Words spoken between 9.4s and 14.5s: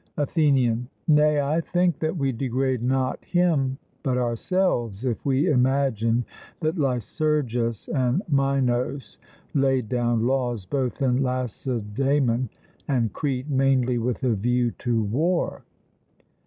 laid down laws both in Lacedaemon and Crete mainly with a